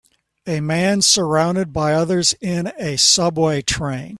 [0.47, 4.09] A man surrounded by others in a subway train